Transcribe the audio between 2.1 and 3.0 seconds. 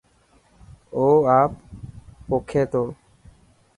پوکي ٿو.